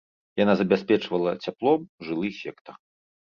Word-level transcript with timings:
Яна 0.43 0.53
забяспечвала 0.61 1.33
цяплом 1.45 1.79
жылы 2.07 2.31
сектар. 2.41 2.75